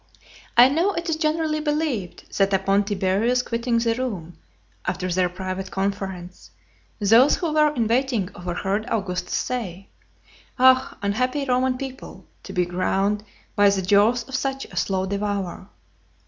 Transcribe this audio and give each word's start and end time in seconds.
I 0.57 0.67
know, 0.67 0.93
it 0.93 1.09
is 1.09 1.15
generally 1.15 1.59
believed, 1.59 2.35
that 2.39 2.53
upon 2.55 2.85
Tiberius's 2.85 3.43
quitting 3.43 3.77
the 3.77 3.93
room, 3.93 4.35
after 4.83 5.11
their 5.13 5.29
private 5.29 5.69
conference, 5.69 6.49
those 6.99 7.35
who 7.35 7.53
were 7.53 7.71
in 7.75 7.87
waiting 7.87 8.31
overheard 8.33 8.87
Augustus 8.89 9.35
say, 9.35 9.89
"Ah! 10.57 10.97
unhappy 11.03 11.45
Roman 11.45 11.77
people, 11.77 12.25
to 12.41 12.51
be 12.51 12.65
ground 12.65 13.23
by 13.55 13.69
the 13.69 13.83
jaws 13.83 14.27
of 14.27 14.33
such 14.33 14.65
a 14.65 14.75
slow 14.75 15.05
devourer!" 15.05 15.69